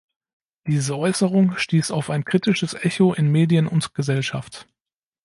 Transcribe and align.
Diese 0.65 0.97
Äußerung 0.97 1.57
stieß 1.57 1.91
auf 1.91 2.09
ein 2.09 2.25
kritisches 2.25 2.73
Echo 2.73 3.13
in 3.13 3.31
Medien 3.31 3.67
und 3.67 3.93
Gesellschaft. 3.93 4.67